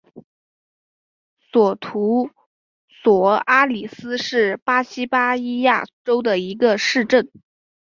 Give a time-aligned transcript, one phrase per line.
[1.51, 2.31] 索图
[2.89, 7.29] 索阿里斯是巴西巴伊亚州的一个市镇。